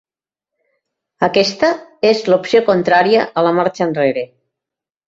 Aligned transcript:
Aquesta 1.27 1.71
és 2.13 2.25
l’opció 2.31 2.65
contrària 2.71 3.31
a 3.43 3.49
la 3.51 3.57
marxa 3.61 3.89
enrere. 3.91 4.27